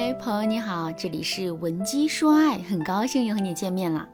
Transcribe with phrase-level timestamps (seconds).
[0.00, 4.08] 嗨，朋友你好，这里是文姬说爱，很高兴又和你见面了。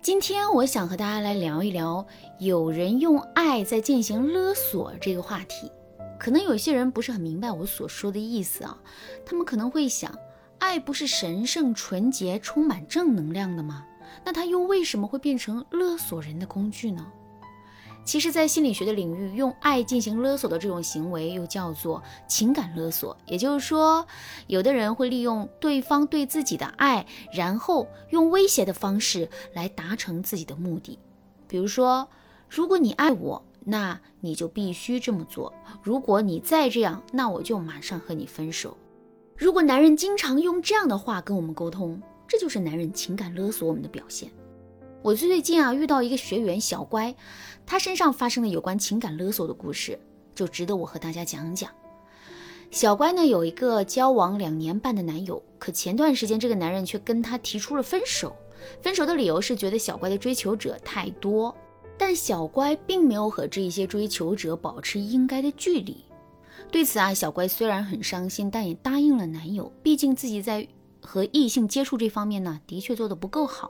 [0.00, 2.04] 今天我想和大家来聊一聊，
[2.40, 5.70] 有人用爱在进行勒索这个话题。
[6.18, 8.76] 可能有些人不是很明白我所说的意思啊，
[9.24, 10.12] 他们可能会想，
[10.58, 13.86] 爱不是神圣、纯洁、充满正能量的吗？
[14.24, 17.06] 那它又为什么会变成勒索人的工具呢？
[18.04, 23.16] 其实，在心理学的领域，用爱进行勒索的这种行为又叫做情感勒索。
[23.26, 24.06] 也就是说，
[24.48, 30.98] 有的人会利用对方对自己的爱，然后用威胁的方式来达成自己的目的。
[31.46, 32.08] 比如说，
[32.48, 38.76] 如果你爱我，那你就必须这么做；如果你再这样，那我就马上和你分手。
[39.36, 44.30] 如果男人经常用这样的话跟我们沟通，这就是男人情感勒索我们的表现。
[45.02, 47.12] 我最近啊遇到一个学员小乖，
[47.66, 49.98] 他身上发生的有关情感勒索的故事，
[50.32, 51.68] 就值得我和大家讲讲。
[52.70, 58.36] 小乖呢有一个交往两年半的男友，可前段时间这个男人却跟他提出了分手。
[58.80, 61.52] 分手的理由是觉得小乖的追求者太多，
[61.98, 65.96] 但小乖并没有和这些追求者保持应该的距离。
[66.70, 70.68] 对此啊，小乖虽然很伤心，但也答应了男友，毕竟自己在
[71.00, 73.68] 和异性接触这方面呢，的确做得不够好。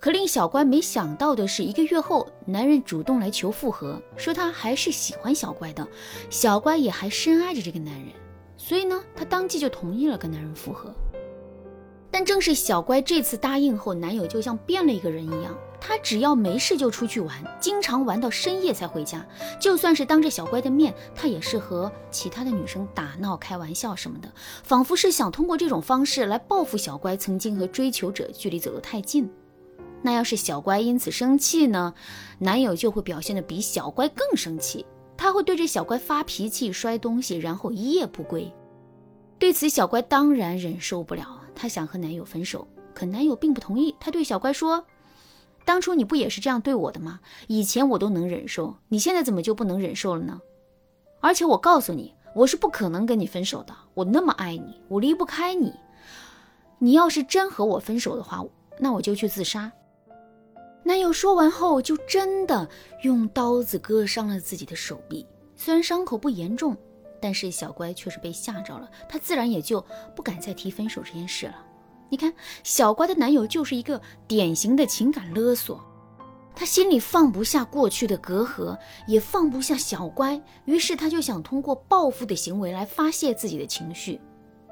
[0.00, 5.86] 可令小乖没想到的是，一个月后，男人主动来求复合，说他还是喜欢小乖的，
[6.30, 8.08] 小乖也还深爱着这个男人，
[8.56, 10.90] 所以呢，他当即就同意了跟男人复合。
[12.10, 19.22] 但正是小乖这次答应后，男友就像变了一个人一样，他只要没事就出去玩，经常玩到深夜才回家，
[19.60, 24.32] 就算是当着小乖的面，他也是和其他的女生打闹、开玩笑什么的，
[24.64, 29.30] 仿佛是想通过这种方式来报复小乖曾经和追求者距离走得太近。
[30.02, 31.94] 那要是小乖因此生气呢？
[32.38, 38.50] 男友就会表现得比小乖更生气，他会对着小乖发脾气、摔东西，然后一夜不归。
[39.38, 43.94] 对此，小乖当然忍受不了，她想和男友分手，可男友并不同意。
[44.00, 44.84] 他对小乖说
[45.64, 47.20] ：“当初你不也是这样对我的吗？
[47.46, 50.40] 以前我都能忍受，你现在怎么就不能忍受了呢？
[51.20, 53.74] 而且我告诉你，我是不可能跟你分手的。
[53.94, 55.74] 我那么爱你，我离不开你。
[56.78, 58.42] 你要是真和我分手的话，
[58.78, 59.70] 那我就去自杀。”
[60.82, 62.68] 男友说完后，就真的
[63.02, 65.26] 用刀子割伤了自己的手臂。
[65.54, 66.76] 虽然伤口不严重，
[67.20, 69.84] 但是小乖却是被吓着了，她自然也就
[70.16, 71.66] 不敢再提分手这件事了。
[72.08, 72.32] 你看，
[72.64, 75.80] 小乖的男友就是一个典型的情感勒索，
[76.56, 78.76] 他心里放不下过去的隔阂，
[79.06, 84.20] 也放不下小乖，于是他就想通过报复的行为来发泄自己的情绪。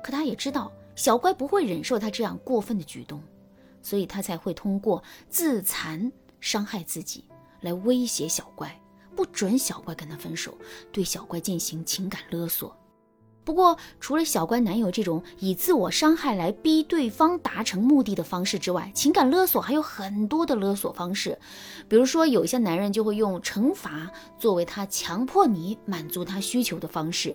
[0.02, 3.22] 可他也知道，小乖不会忍受他这样过分的举动。
[3.88, 7.24] 所以他才会通过自残伤害自己，
[7.62, 8.78] 来威胁小乖，
[9.16, 10.54] 不准小乖跟他分手，
[10.92, 12.76] 对小乖进行情感勒索。
[13.44, 21.38] 不过，除了小乖男友这种以自我伤害来逼对方达成目的的方式之外，情感勒索还有很多的勒索方式。
[21.88, 27.34] 比如说，有些男人就会用惩罚作为他强迫你满足他需求的方式。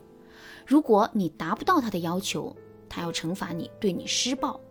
[0.67, 2.55] 如果你达不到他的要求，
[2.87, 4.61] 他要惩罚你，对你施暴。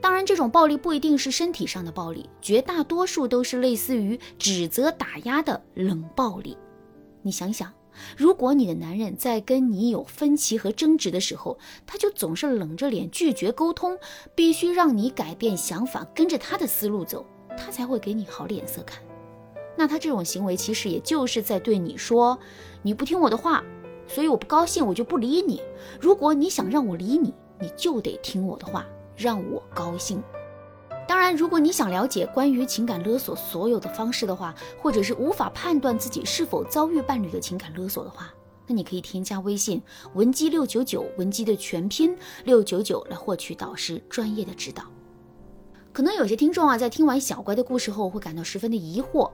[0.00, 6.56] 当然，这种暴力不一定是身体上的暴力，绝大多数都是类似于指责、打压的冷暴力。
[7.22, 7.70] 你想想，
[8.16, 13.98] 如果你的男人在跟你有分歧和争执的时候，他就总是冷着脸拒绝沟通，
[14.34, 17.26] 必须让你改变想法，跟着他的思路走，
[17.58, 19.02] 他才会给你好脸色看。
[19.76, 22.38] 那他这种行为其实也就是在对你说
[22.82, 23.62] ：“你不听我的话，
[24.06, 25.62] 所以我不高兴，我就不理你。
[26.00, 28.86] 如果你想让我理你，你就得听我的话。”
[29.20, 30.22] 让我高兴。
[31.06, 38.32] 当然，如果你想了解关于情感勒索所有的方式的话，或者是无法判断自己是否遭遇伴侣的情感勒索的话，
[38.66, 39.82] 那你可以添加微信
[40.14, 44.84] 文姬六九九，文姬的全拼六九九来获取导师专业的指导。
[45.92, 49.28] 可能有些听众啊，在听完小乖的故事后，会感到十分的疑惑：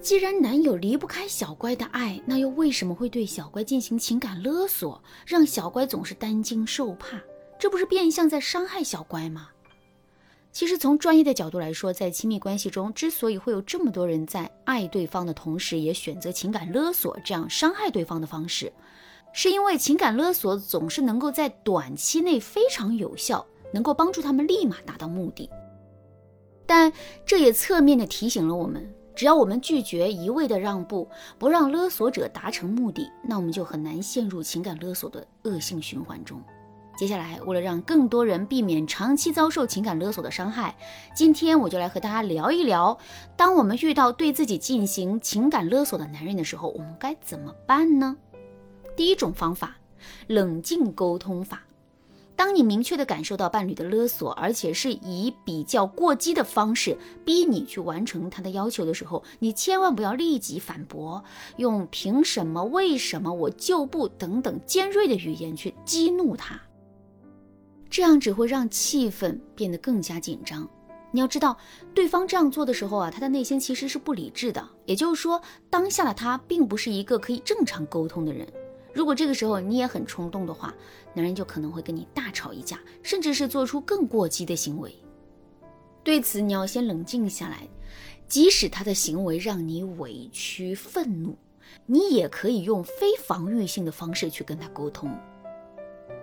[0.00, 7.20] 既然男友离不开小乖的爱，那又为什么会对小乖进行情感勒索，让小乖总是担惊受怕？
[7.60, 9.50] 这不是变相在伤害小乖吗？
[10.50, 18.72] 其实从专业的角度来说，在亲密关系中，之所以会有这么多人在爱对方的同时，也选择情感勒索这样伤害对方的方式，
[19.34, 25.48] 是因为情感勒索总是能够在短期内非常有效，能够帮助他们立马达到目的。
[26.66, 26.90] 但
[27.26, 31.06] 这也侧面的提醒了我们，只要我们拒绝一味的让步，
[31.38, 36.42] 不让勒索者达成目的，那我们就很难陷入情感勒索的恶性循环中。
[36.96, 40.76] 接下来，为了让更多人避免长期遭受情感勒索的伤害，
[41.14, 42.98] 今天我就来和大家聊一聊，
[43.36, 48.16] 当我们遇到对自己进行情感勒索的男人的时候，我们该怎么办呢？
[48.94, 49.78] 第一种方法，
[50.26, 51.62] 冷静沟通法。
[52.36, 61.22] 当你明确的感受到伴侣的勒索，而且是以比较过激的方式逼你去完成他的要求的时候，你千万不要立即反驳，
[61.56, 66.58] 用“凭什么”“为什么”“我就不”等等尖锐的语言去激怒他，
[68.00, 70.66] 这样只会让气氛变得更加紧张。
[71.10, 71.58] 你要知道，
[71.94, 75.38] 对方这样做的时候啊，他的内心其实是不理智的，也就是说，
[75.68, 78.50] 当下的他并不是一个可以正常沟通的人。
[78.94, 80.74] 如果这个时候你也很冲动的话，
[81.12, 84.96] 男人就可能会跟你大吵一架，甚至是做出更过激的行为。
[86.02, 87.68] 对此，你要先冷静下来。
[88.26, 91.36] 即使他的行为让你委屈、愤怒，
[91.84, 95.14] 你也可以用非防御性的方式去跟他沟通。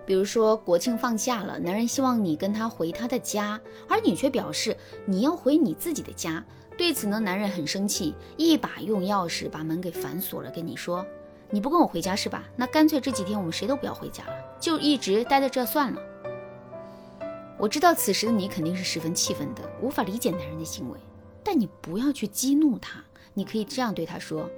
[0.07, 3.59] 比如说，国庆放假了，男人希望你跟他回他的家，
[3.89, 4.75] 而你却表示
[5.05, 6.41] 你要回你自己的家。
[6.77, 11.05] 对此呢，男人很生气，一把用钥匙把门给反锁了，跟你说。
[11.49, 12.45] 你不跟我回家是吧？
[12.55, 16.01] 那干脆这几天我们谁都不要回家了，就一直待在这算了。
[17.57, 20.97] 我知道此时的你肯定是十分气愤的，无法理解男人的行为，
[21.43, 23.03] 但你不要去激怒他。
[23.33, 24.49] 你可以这样对他说：“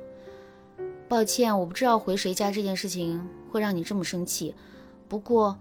[1.10, 4.54] 抱歉，我不知道回谁家这件事情会让你这么生气，
[5.10, 5.58] 不过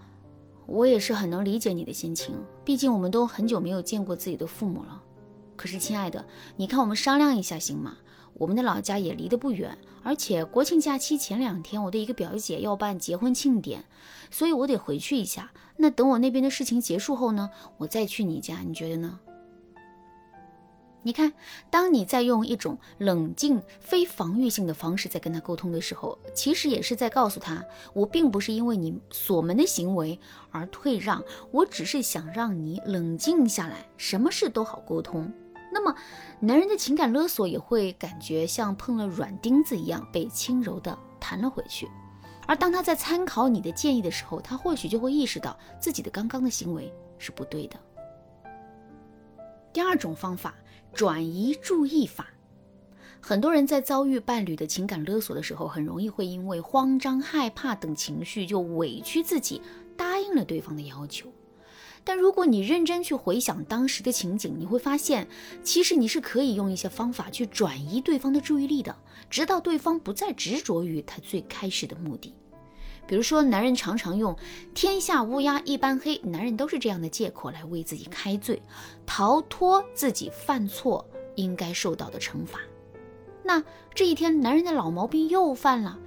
[0.67, 5.03] 我也是很能理解你的心情，毕竟我们都很久没有见过自己的父母了。
[5.57, 6.25] 可是，亲爱的，
[6.57, 7.97] 你看我们商量一下行吗？”
[8.35, 13.85] 我们的老家也离得不远，而且国庆假期前两天，我的一个表姐要办结婚庆典，
[14.31, 15.51] 所以我得回去一下。
[15.77, 19.19] 那等我那边的事情结束后呢，我再去你家，你觉得呢？
[21.03, 21.33] 你看，
[21.71, 27.65] 当你在用一种冷静、非防御性的方式在跟他沟通的时候，其实也是在告诉他，
[27.95, 30.19] 我并不是因为你锁门的行为
[30.51, 35.33] 而退让，我只是想让你冷静下来，什么事都好沟通。
[35.73, 35.95] 那么，
[36.41, 41.89] 男人的情感勒索也会感觉像碰了软钉子一样被轻柔地弹了回去。
[42.47, 47.79] 而当他在参考你的建议的时候，他或许就会意识到自己的刚刚的行为是不对的。
[49.71, 50.55] 第二种方法，
[50.93, 52.29] 转移注意法。
[53.21, 59.61] 很多人在遭遇伴侣的情感勒索的时候，很容易会因为慌张、害怕等情绪，就委屈自己，
[59.97, 61.29] 答应了对方的要求。
[62.05, 65.29] 但如果你认真去回想当时的情景，你会发现，
[65.63, 68.97] 其实你是可以用一些方法去转移对方的注意力的，
[69.29, 72.33] 直到对方不再执着于他最开始的目的。
[73.09, 74.37] 比如说，男人常常用
[74.75, 78.63] “天下乌鸦一般黑”，男人都是这样的借口来为自己开罪，
[79.07, 82.61] 逃脱自己犯错应该受到的惩罚。
[83.43, 83.65] 那
[83.95, 85.99] 这一天，男人的老毛病又犯了。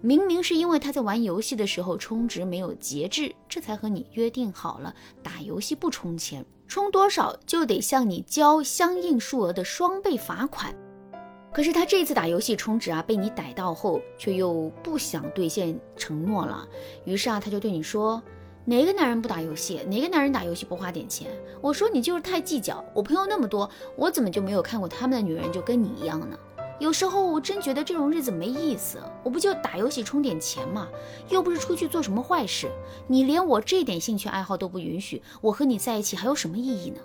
[0.00, 10.74] 明明是因为他在玩游戏的时候充值没有节制，这才和你约定好了打游戏不充钱，充多少就得向你交相应数额的双倍罚款。
[11.56, 16.68] 可是他这次打游戏充值啊，被你逮到后，却又不想兑现承诺了。
[17.06, 18.22] 于是啊，他就对你说
[18.66, 19.80] ：“哪个男人不打游戏？
[19.88, 21.30] 哪个男人打游戏不花点钱？”
[21.62, 22.84] 我说：“你就是太计较。
[22.92, 26.38] 我朋友那么多，我怎么就没有看过他们的女人就跟你一样呢？”
[26.78, 30.86] 有时候我真觉得这种日子没意思，我不就打游戏充点钱吗？
[31.30, 32.70] 又不是出去做什么坏事。
[33.06, 37.00] 你连我这点兴趣爱好都不允许，我和你在一起还有什么意义呢？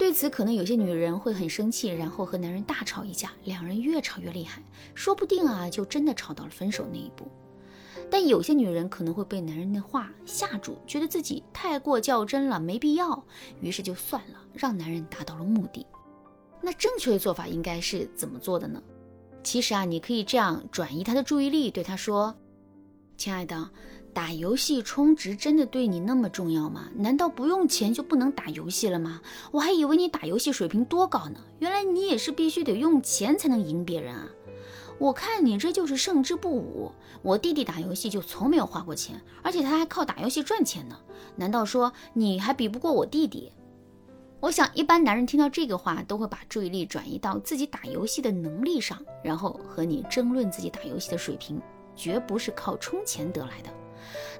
[0.00, 4.62] 对此，可能有些女人会很生气，然后和男人大吵一架，两人越吵越厉害，
[4.94, 7.28] 说不定啊，就真的吵到了分手那一步。
[8.10, 13.22] 但有些女人可能会被男人的话吓住，觉得自己太过较真了，没必要，
[13.60, 15.84] 于是就算了，让男人达到了目的。
[16.62, 18.82] 那正确的做法应该是怎么做的呢？
[19.42, 22.34] 其实啊，你可以这样转移他的注意力，对他说
[23.18, 23.70] ：“亲爱的，
[24.12, 26.88] 打游戏充值真的对你那么重要吗？
[26.96, 29.20] 难道不用钱就不能打游戏了吗？
[29.52, 34.28] 我还以为你打游戏水平多高呢，原来你也是必须得用钱才能赢别人啊！
[34.98, 36.92] 我看你这就是胜之不武。
[37.22, 40.98] 我弟弟打游戏就从没有花过钱，而且他还靠打游戏赚钱呢。
[41.36, 43.52] 难道说你还比不过我弟弟？”
[44.40, 51.60] 我想，一般男人听到这个话，都会把注意力转移到自己打游戏的能力上，然后和你争论自己打游戏的水平，
[51.94, 53.70] 绝不是靠充钱得来的。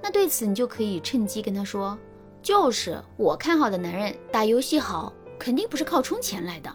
[0.03, 1.99] 那对此，你就可以趁机跟他说
[2.43, 6.75] ：“就是我看好的男人打游戏好，肯定不是靠充钱来的。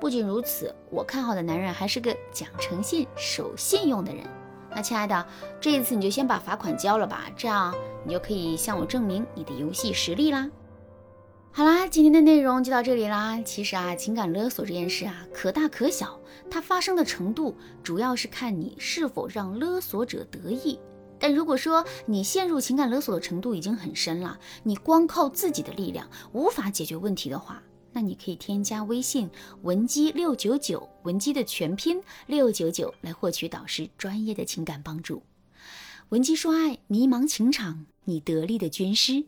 [0.00, 4.24] 不仅如此，我看好的男人还是个讲诚信、守信用的人。
[4.70, 5.26] 那亲爱的，
[5.60, 10.50] 这一次你就先把罚款交了吧，这样你就可以向我证明你的游戏实力啦。”
[11.56, 13.40] 好啦，今天的内容就到这里啦。
[13.44, 16.18] 其实啊，情感勒索这件事啊，可大可小，
[16.50, 20.80] 它发生的程度主要是看你是否让勒索者得意。
[21.18, 29.30] 但如果说你陷入情感勒索的程度已经很深了，你光靠自己的力量无法解决问题的话，那你可以添加微信
[29.62, 35.22] 文姬六九九，文姬的全拼六九九，来获取导师专业的情感帮助。
[36.10, 39.24] 文姬说爱，迷茫情场，你得力的军师。